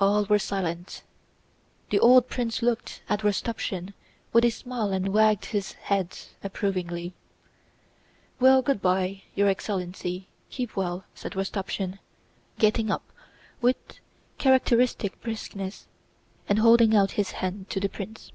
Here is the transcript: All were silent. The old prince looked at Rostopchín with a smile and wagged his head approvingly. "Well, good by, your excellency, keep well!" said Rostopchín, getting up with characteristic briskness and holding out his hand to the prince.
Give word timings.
All 0.00 0.24
were 0.24 0.40
silent. 0.40 1.04
The 1.90 2.00
old 2.00 2.28
prince 2.28 2.62
looked 2.62 3.00
at 3.08 3.20
Rostopchín 3.20 3.92
with 4.32 4.44
a 4.44 4.50
smile 4.50 4.92
and 4.92 5.10
wagged 5.12 5.44
his 5.44 5.74
head 5.86 6.18
approvingly. 6.42 7.14
"Well, 8.40 8.60
good 8.60 8.82
by, 8.82 9.22
your 9.36 9.46
excellency, 9.46 10.26
keep 10.50 10.74
well!" 10.74 11.04
said 11.14 11.36
Rostopchín, 11.36 12.00
getting 12.58 12.90
up 12.90 13.12
with 13.60 13.76
characteristic 14.36 15.20
briskness 15.20 15.86
and 16.48 16.58
holding 16.58 16.96
out 16.96 17.12
his 17.12 17.30
hand 17.38 17.70
to 17.70 17.78
the 17.78 17.88
prince. 17.88 18.32